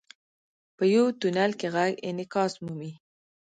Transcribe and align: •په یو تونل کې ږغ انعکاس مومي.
•په 0.77 0.83
یو 0.95 1.05
تونل 1.19 1.51
کې 1.59 1.67
ږغ 1.73 1.91
انعکاس 2.07 2.53
مومي. 2.63 2.91